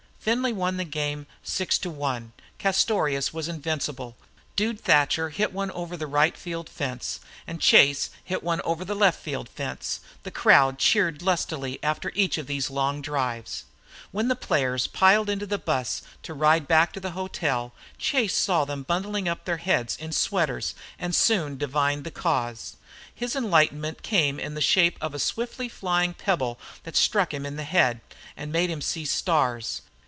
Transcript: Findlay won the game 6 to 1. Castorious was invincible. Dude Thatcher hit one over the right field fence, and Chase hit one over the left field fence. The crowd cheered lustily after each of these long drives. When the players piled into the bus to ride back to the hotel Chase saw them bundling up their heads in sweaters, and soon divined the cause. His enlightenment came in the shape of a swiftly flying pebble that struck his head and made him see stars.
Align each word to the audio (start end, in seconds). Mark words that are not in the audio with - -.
Findlay 0.23 0.53
won 0.53 0.77
the 0.77 0.85
game 0.85 1.25
6 1.41 1.79
to 1.79 1.89
1. 1.89 2.33
Castorious 2.59 3.33
was 3.33 3.47
invincible. 3.47 4.15
Dude 4.55 4.79
Thatcher 4.79 5.31
hit 5.31 5.51
one 5.51 5.71
over 5.71 5.97
the 5.97 6.05
right 6.05 6.37
field 6.37 6.69
fence, 6.69 7.21
and 7.47 7.59
Chase 7.59 8.11
hit 8.23 8.43
one 8.43 8.61
over 8.61 8.85
the 8.85 8.93
left 8.93 9.19
field 9.19 9.49
fence. 9.49 9.99
The 10.21 10.29
crowd 10.29 10.77
cheered 10.77 11.23
lustily 11.23 11.79
after 11.81 12.11
each 12.13 12.37
of 12.37 12.45
these 12.45 12.69
long 12.69 13.01
drives. 13.01 13.63
When 14.11 14.27
the 14.27 14.35
players 14.35 14.85
piled 14.85 15.27
into 15.27 15.47
the 15.47 15.57
bus 15.57 16.03
to 16.21 16.35
ride 16.35 16.67
back 16.67 16.93
to 16.93 16.99
the 16.99 17.11
hotel 17.17 17.73
Chase 17.97 18.37
saw 18.37 18.63
them 18.63 18.83
bundling 18.83 19.27
up 19.27 19.45
their 19.45 19.57
heads 19.57 19.97
in 19.97 20.11
sweaters, 20.11 20.75
and 20.99 21.15
soon 21.15 21.57
divined 21.57 22.03
the 22.03 22.11
cause. 22.11 22.75
His 23.11 23.35
enlightenment 23.35 24.03
came 24.03 24.39
in 24.39 24.53
the 24.53 24.61
shape 24.61 24.99
of 25.01 25.15
a 25.15 25.19
swiftly 25.19 25.67
flying 25.67 26.13
pebble 26.13 26.59
that 26.83 26.95
struck 26.95 27.31
his 27.31 27.59
head 27.59 28.01
and 28.37 28.51
made 28.51 28.69
him 28.69 28.81
see 28.81 29.05
stars. 29.05 29.81